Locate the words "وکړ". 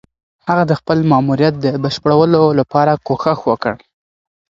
3.49-3.73